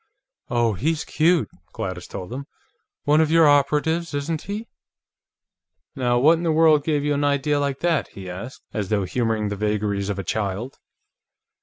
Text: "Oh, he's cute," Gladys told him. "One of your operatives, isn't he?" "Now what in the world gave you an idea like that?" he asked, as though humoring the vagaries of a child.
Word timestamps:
"Oh, 0.49 0.73
he's 0.73 1.05
cute," 1.05 1.47
Gladys 1.73 2.07
told 2.07 2.33
him. 2.33 2.47
"One 3.03 3.21
of 3.21 3.29
your 3.29 3.47
operatives, 3.47 4.15
isn't 4.15 4.41
he?" 4.41 4.65
"Now 5.95 6.17
what 6.17 6.39
in 6.39 6.43
the 6.43 6.51
world 6.51 6.83
gave 6.83 7.05
you 7.05 7.13
an 7.13 7.23
idea 7.23 7.59
like 7.59 7.81
that?" 7.81 8.07
he 8.07 8.27
asked, 8.27 8.63
as 8.73 8.89
though 8.89 9.03
humoring 9.03 9.49
the 9.49 9.55
vagaries 9.55 10.09
of 10.09 10.17
a 10.17 10.23
child. 10.23 10.79